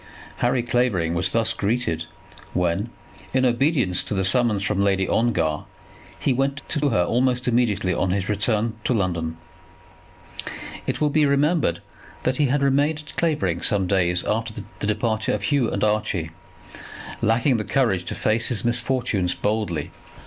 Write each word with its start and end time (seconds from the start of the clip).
Harry 0.37 0.63
Clavering 0.63 1.13
was 1.13 1.29
thus 1.29 1.53
greeted 1.53 2.05
when 2.53 2.89
in 3.35 3.45
obedience 3.45 4.03
to 4.03 4.15
the 4.15 4.25
summons 4.25 4.63
from 4.63 4.81
Lady 4.81 5.07
Ongar, 5.07 5.65
he 6.19 6.33
went 6.33 6.63
to 6.69 6.89
her 6.89 7.03
almost 7.03 7.47
immediately 7.47 7.93
on 7.93 8.09
his 8.09 8.27
return 8.27 8.73
to 8.85 8.95
London. 8.95 9.37
It 10.87 11.01
will 11.01 11.11
be 11.11 11.27
remembered 11.27 11.83
that 12.23 12.37
he 12.37 12.47
had 12.47 12.63
remained 12.63 12.97
at 13.05 13.15
Clavering 13.15 13.61
some 13.61 13.85
days 13.85 14.23
after 14.23 14.55
the 14.79 14.87
departure 14.87 15.33
of 15.33 15.43
Hugh 15.43 15.69
and 15.69 15.83
Archie, 15.83 16.31
lacking 17.21 17.57
the 17.57 17.63
courage 17.63 18.03
to 18.05 18.15
face 18.15 18.47
his 18.47 18.65
misfortunes 18.65 19.35
boldly. 19.35 19.91